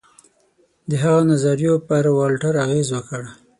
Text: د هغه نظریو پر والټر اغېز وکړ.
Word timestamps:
د 0.89 0.91
هغه 1.03 1.21
نظریو 1.31 1.75
پر 1.87 2.05
والټر 2.17 2.53
اغېز 2.65 2.87
وکړ. 2.93 3.21